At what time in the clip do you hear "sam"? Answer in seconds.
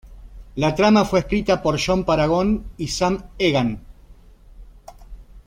2.87-3.23